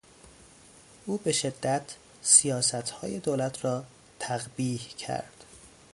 او 1.05 1.17
به 1.17 1.31
شدت 1.31 1.95
سیاستهای 2.21 3.19
دولت 3.19 3.65
را 3.65 3.83
تقبیح 4.19 4.87
کرد. 4.87 5.43